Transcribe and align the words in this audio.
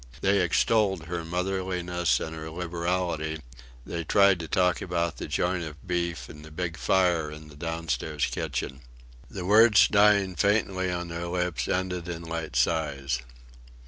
They 0.21 0.41
extolled 0.41 1.03
her 1.05 1.23
motherliness 1.23 2.19
and 2.19 2.35
her 2.35 2.49
liberality; 2.49 3.39
they 3.85 4.03
tried 4.03 4.39
to 4.39 4.47
talk 4.47 4.81
about 4.81 5.17
the 5.17 5.27
joint 5.27 5.63
of 5.63 5.85
beef 5.87 6.27
and 6.27 6.43
the 6.43 6.49
big 6.49 6.75
fire 6.75 7.29
in 7.29 7.49
the 7.49 7.55
downstairs 7.55 8.25
kitchen. 8.25 8.81
The 9.29 9.45
words 9.45 9.87
dying 9.87 10.35
faintly 10.35 10.89
on 10.91 11.09
their 11.09 11.27
lips, 11.27 11.67
ended 11.67 12.07
in 12.09 12.23
light 12.23 12.55
sighs. 12.55 13.19